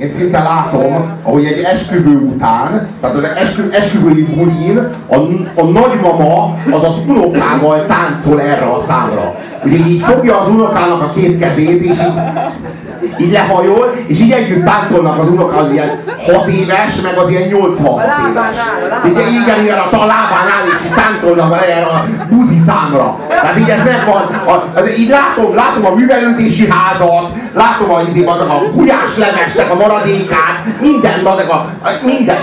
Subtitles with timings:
[0.00, 4.78] én szinte látom, ahogy egy esküvő után, tehát az eskü, esküvői bulin
[5.08, 5.16] a,
[5.60, 9.34] a nagymama az az unokával táncol erre a számra.
[9.64, 12.16] Ugye így fogja az unokának a két kezét, és így,
[13.20, 16.02] így lehajol, és így együtt táncolnak az unok, az ilyen
[16.34, 18.56] 6 éves, meg az ilyen 86 éves.
[19.04, 23.18] Ugye igen, igen, a lábán áll, és így táncolnak erre a buzi számra.
[23.28, 28.24] Tehát így ez megvan, a, az, így látom, látom a művelődési házat, látom a, izé,
[28.24, 32.36] a, a gulyás levesnek a maradékát, minden, azok minden,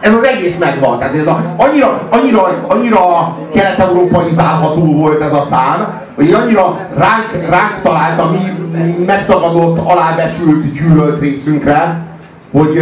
[0.00, 0.98] ez az egész megvan.
[0.98, 7.50] Tehát ez a, annyira, annyira, annyira kelet-európai zálható volt ez a szám, hogy annyira ránk,
[7.50, 8.60] ránk talált a mi
[9.06, 12.08] megtagadott, alábecsült, gyűlölt részünkre,
[12.52, 12.78] hogy,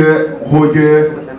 [0.50, 0.78] hogy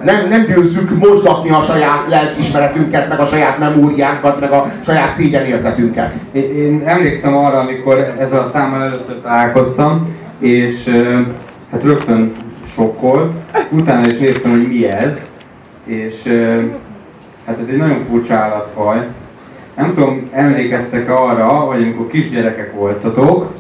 [0.04, 6.14] nem, nem győzzük mosdatni a saját lelkiismeretünket, meg a saját memóriánkat, meg a saját szégyenérzetünket.
[6.32, 10.88] Én, én emlékszem arra, amikor ezzel a számmal először találkoztam, és
[11.72, 12.32] hát rögtön
[12.74, 13.34] sokkolt,
[13.70, 15.30] utána is néztem, hogy mi ez,
[15.86, 16.24] és
[17.46, 19.08] hát ez egy nagyon furcsa állatfaj.
[19.76, 23.54] Nem tudom, emlékeztek arra, hogy amikor kisgyerekek voltatok,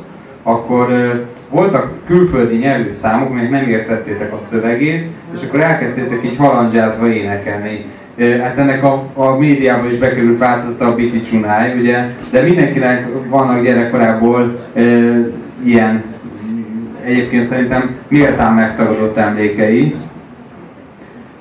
[0.44, 0.88] akkor
[1.50, 7.86] voltak külföldi nyelvű számok, amelyek nem értettétek a szövegét, és akkor elkezdtétek így halandzsázva énekelni.
[8.42, 13.64] Hát ennek a, a médiában is bekerült változata a Biti Csunály, ugye, de mindenkinek vannak
[13.64, 14.81] gyerekkorából e,
[15.64, 16.04] ilyen
[17.10, 19.96] egyébként szerintem méltán megtagadott emlékei.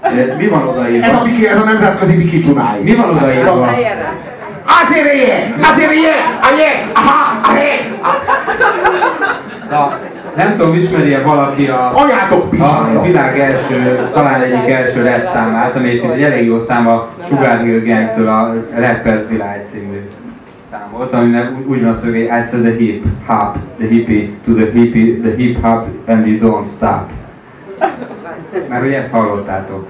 [0.00, 1.06] E, mi van odaírva?
[1.06, 2.82] Ez a, biki, ez a nemzetközi Biki Csunály.
[2.82, 3.69] Mi van odaírva?
[4.85, 5.55] Azért ilyen!
[5.62, 6.17] Azért ilyen!
[6.94, 7.41] Aha!
[7.43, 7.91] Ahé!
[9.70, 9.99] Na,
[10.37, 11.93] nem tudom, ismeri-e valaki a,
[12.94, 17.62] a világ első, talán egyik első rap számát, ami egy elég jó szám a Sugar
[17.62, 20.09] Hill Gang-től a Rappers Delight című
[20.99, 24.71] volt, aminek úgy van szó, hogy I said the hip hop, the hippie to the
[24.73, 27.11] hippie, the hip hop and we don't stop.
[28.69, 29.87] Mert ugye ezt hallottátok.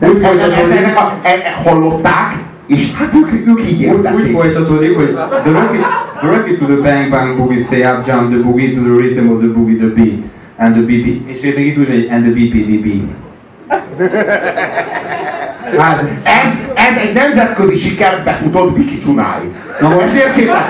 [0.00, 2.36] Úgy, hogy ennek a, e, e, hallották,
[2.66, 4.14] és hát ők, ők így értették.
[4.14, 5.86] Úgy, úgy folytatódik, hogy the rocket,
[6.20, 9.28] the rocket to the bang bang boogie say up jump the boogie to the rhythm
[9.28, 10.24] of the boogie the beat
[10.56, 12.86] and the BP, és én még itt úgy hogy and the BPDB.
[15.78, 19.40] Hát, ez, ez egy nemzetközi sikert befutott Biki Csunály.
[19.80, 20.60] Na most ezt értsétek?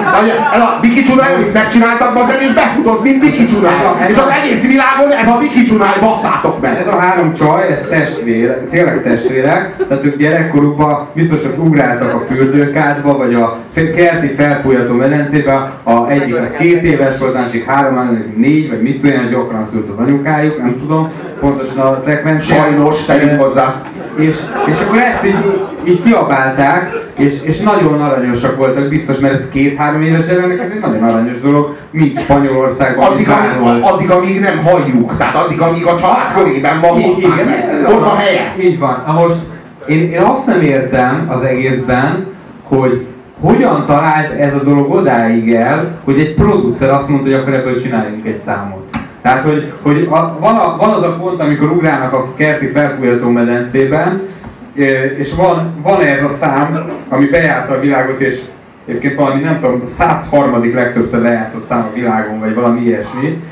[0.52, 3.74] Ez a Biki Csunály, amit megcsináltak maga, és befutott, mint Biki Csunály.
[4.08, 6.78] És az egész világon ez a Biki Csunály, basszátok meg.
[6.78, 13.16] Ez a három csaj, ez testvére, tényleg testvérek, tehát ők gyerekkorukban biztosan ugráltak a fürdőkádba,
[13.16, 18.82] vagy a kerti felfújható medencébe, a egyik az két éves volt, másik három, négy, vagy
[18.82, 21.10] mit tudom, gyakran szült az anyukájuk, nem tudom,
[21.40, 22.54] pontosan a frekvencia.
[22.54, 23.82] Sajnos, tegyünk hozzá.
[24.16, 24.36] És,
[24.66, 30.02] és akkor ezt így, így kiabálták, és, és nagyon aranyosak voltak, biztos, mert ez két-három
[30.02, 35.16] éves gyereknek, ez egy nagyon aranyos dolog, mint Spanyolországban, addig, amíg, addig, amíg nem halljuk,
[35.16, 37.48] tehát addig, amíg a család körében van így, igen,
[37.86, 38.54] ott a helye.
[38.60, 39.04] Így van.
[39.06, 39.38] Na most
[39.86, 42.26] én, én azt nem értem az egészben,
[42.62, 43.06] hogy
[43.40, 47.82] hogyan talált ez a dolog odáig el, hogy egy producer azt mondta, hogy akkor ebből
[47.82, 48.81] csináljunk egy számot.
[49.32, 53.28] Tehát, hogy, hogy a, van, a, van az a pont, amikor ugrálnak a kerti felfújható
[53.28, 54.20] medencében,
[55.16, 58.40] és van, van ez a szám, ami bejárta a világot, és
[58.86, 60.74] egyébként valami, nem tudom, 103.
[60.74, 63.42] legtöbbször lejátszott szám a világon, vagy valami ilyesmi.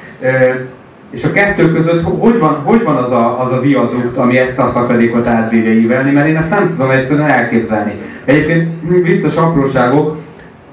[1.10, 4.58] És a kettő között hogy van, hogy van az, a, az a viadukt, ami ezt
[4.58, 7.92] a szakadékot átbírja ívelni, mert én ezt nem tudom egyszerűen elképzelni.
[8.24, 8.68] Egyébként
[9.02, 10.18] vicces apróságok,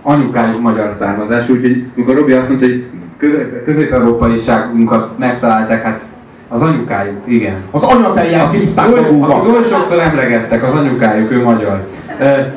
[0.01, 2.85] anyukájuk magyar származás, úgyhogy mikor Robi azt mondta, hogy
[3.65, 6.01] közép-európaiságunkat megtalálták, hát
[6.49, 7.55] az anyukájuk, igen.
[7.71, 9.47] Az anyatejjel szívták magukat.
[9.47, 11.87] Oly sokszor emlegettek, az anyukájuk, ő magyar.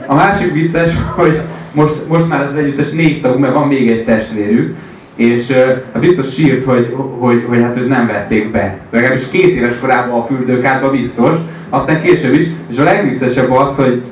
[0.07, 1.41] A másik vicces, hogy
[1.73, 4.77] most, most már ez együttes négy tagú, mert van még egy testvérük,
[5.15, 8.79] és uh, biztos sírt, hogy, hogy, hogy hát őt nem vették be.
[8.91, 11.37] Legalábbis két éves korában a fürdőkádba biztos,
[11.71, 14.03] aztán később is, és a legviccesebb az, hogy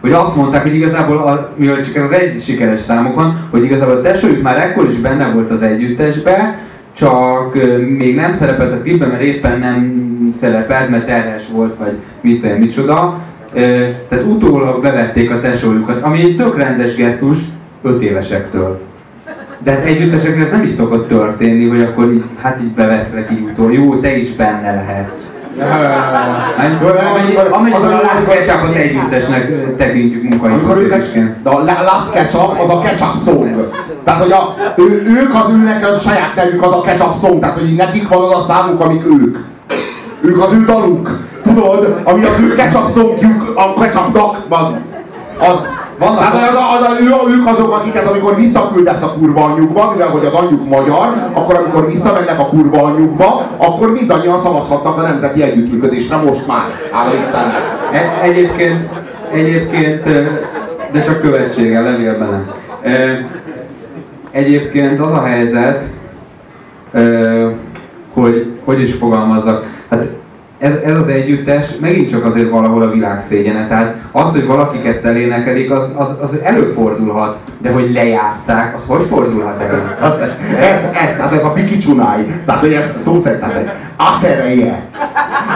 [0.00, 3.64] hogy azt mondták, hogy igazából, a, mivel csak ez az egy sikeres számuk van, hogy
[3.64, 6.58] igazából a tesójuk már ekkor is benne volt az együttesbe,
[6.96, 7.54] csak
[7.98, 10.08] még nem szerepelt a klipben, mert éppen nem
[10.40, 13.18] szerepelt, mert terhes volt, vagy mit tudom, micsoda.
[14.08, 17.38] Tehát utólag bevették a tesójukat, ami egy tök rendes gesztus
[17.82, 18.80] 5 évesektől.
[19.58, 23.40] De hát együttesekre ez nem is szokott történni, hogy akkor így, hát így bevesznek így
[23.40, 23.72] utól.
[23.72, 25.39] Jó, te is benne lehetsz.
[27.50, 31.42] Amennyire a Last Ketchupot együttesnek tekintjük munkaidőzésként.
[31.42, 33.72] De a Last Ketchup az a ketchup song.
[34.04, 35.44] Tehát, hogy a, ő, ők az
[35.82, 37.40] az a saját nevük az a ketchup song.
[37.40, 39.36] Tehát, hogy nekik van az a számuk, amik ők.
[40.20, 41.18] Ők az ő daluk.
[41.44, 44.80] Tudod, ami az ő ketchup songjuk, a ketchupnak van.
[45.38, 45.68] Az,
[46.00, 50.08] Vannak Tehát az, az, az, ő, ők azok, akiket amikor visszaküldesz a kurva anyjukba, mivel
[50.08, 55.42] hogy az anyjuk magyar, akkor amikor visszamennek a kurva anyjukba, akkor mindannyian szavazhatnak a nemzeti
[55.42, 56.70] együttműködésre most már.
[56.92, 57.78] Hála Istennek.
[57.92, 58.88] E- egyébként,
[59.32, 60.02] egyébként,
[60.92, 62.50] de csak követséggel, levélben nem.
[62.92, 63.24] E,
[64.30, 65.82] Egyébként az a helyzet,
[68.12, 70.06] hogy hogy is fogalmazzak, hát
[70.60, 73.68] ez, ez az együttes megint csak azért valahol a világ szégyene.
[73.68, 79.06] Tehát az, hogy valakik ezt elénekelik, az, az, az előfordulhat, de hogy lejátszák, az hogy
[79.08, 79.96] fordulhat elő?
[80.58, 82.42] Ez, ez, tehát ez a pikicsunáj.
[82.46, 84.82] Tehát, hogy ez szó szerint, tehát aszereje.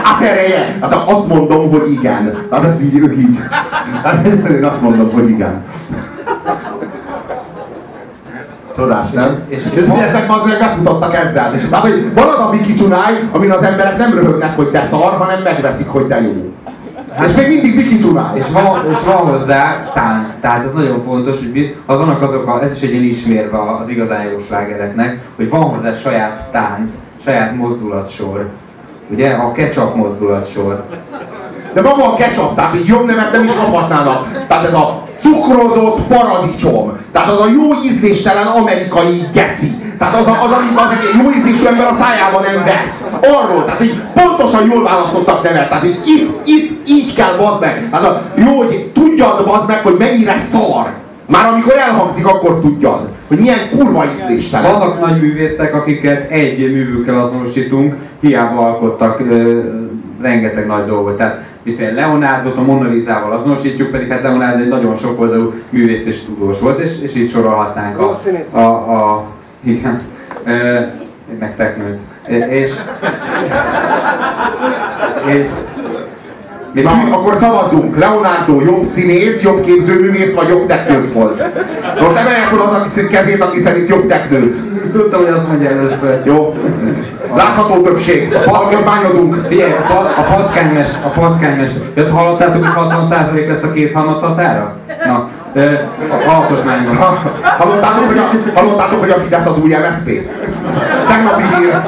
[0.03, 0.77] Aszereje.
[0.79, 2.37] Tehát azt mondom, hogy igen.
[2.49, 3.39] Tehát ezt így, ők így.
[4.03, 5.63] Tehát én azt mondom, hogy igen.
[8.75, 9.43] Csodás, nem?
[9.47, 11.53] És, és, és ezek azért megmutattak ezzel.
[11.53, 14.87] És tehát, hogy van az a Miki Csunáj, amin az emberek nem röhögnek, hogy te
[14.89, 16.53] szar, hanem megveszik, hogy te jó.
[17.15, 18.37] Hát, és még mindig Miki Csunáj.
[18.37, 20.33] És van, és van hozzá tánc.
[20.41, 23.57] Tehát ez nagyon fontos, hogy mit, az vannak azok, a, ez is egy ilyen ismérve
[23.57, 26.91] az igazán jó slágereknek, hogy van hozzá saját tánc,
[27.23, 28.49] saját mozdulatsor.
[29.09, 29.29] Ugye?
[29.29, 30.83] A ketchup mozdulatsor.
[31.73, 34.45] De maga a ketchup, tehát így jobb nevet nem is kaphatnának.
[34.47, 36.97] Tehát ez a cukrozott paradicsom.
[37.11, 39.71] Tehát az a jó ízléstelen amerikai geci.
[39.97, 43.03] Tehát az, a, az amit az egy jó ízlésű ember a szájában nem vesz.
[43.33, 45.69] Arról, tehát így pontosan jól választottak nevet.
[45.69, 47.87] Tehát így, itt, itt, így kell bazd meg.
[47.91, 50.93] Hát a, jó, hogy tudjad bazd meg, hogy mennyire szar.
[51.27, 54.71] Már amikor elhangzik, akkor tudjad, hogy milyen kurva ízléstelen.
[54.71, 59.59] Vannak nagy művészek, akiket egy művükkel azonosítunk, hiába alkottak ö,
[60.21, 61.17] rengeteg nagy dolgot.
[61.17, 66.23] Tehát itt Leonardo-t a Mona Lisa-val azonosítjuk, pedig hát Leonardo egy nagyon sokoldalú művész és
[66.25, 68.15] tudós volt, és, és így sorolhatnánk a,
[68.51, 69.25] a, a,
[69.63, 70.01] igen,
[70.43, 70.53] e,
[71.39, 71.99] meg teknőt.
[72.27, 72.71] És,
[75.27, 75.45] és,
[76.83, 77.97] Na, akkor szavazunk.
[77.97, 81.43] Leonardo jobb színész, jobb képzőművész, vagy jobb teknőc volt.
[81.99, 84.57] Most emeljek fel az aki kezét, aki szerint jobb teknőc.
[84.91, 86.21] Tudtam, hogy azt mondja először.
[86.25, 86.55] Jó.
[87.35, 88.37] Látható többség.
[88.45, 89.45] Alkotmányozunk.
[89.47, 89.71] Figyelj,
[90.17, 91.71] a, patkánymes, a patkánymes.
[91.95, 94.75] Jött hallottátok, hogy 60% lesz a két halmattatára?
[95.05, 95.29] Na,
[96.27, 96.95] alkotmányban.
[97.57, 100.29] Hallottátok, hogy a, hallottátok, hogy a Fidesz az új MSZP?
[101.07, 101.81] Tegnapi hír.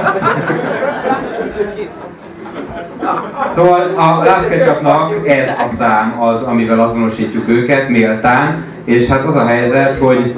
[3.55, 9.45] Szóval a Lászkecsapnak ez a szám az, amivel azonosítjuk őket méltán, és hát az a
[9.45, 10.35] helyzet, hogy,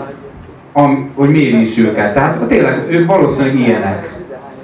[0.73, 2.13] am, hogy méri is őket.
[2.13, 4.18] Tehát tényleg ők valószínűleg ilyenek.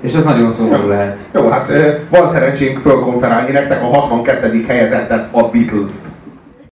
[0.06, 1.18] És ez nagyon szomorú lehet.
[1.34, 1.72] Jó, hát
[2.10, 4.66] van szerencsénk fölkonferálni nektek a 62.
[4.68, 5.92] helyezettet a Beatles.